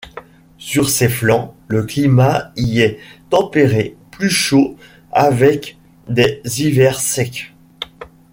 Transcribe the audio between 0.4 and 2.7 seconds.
Sur ses flancs, le climat